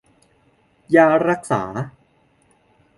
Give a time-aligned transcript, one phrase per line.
[0.95, 1.63] ยารักษา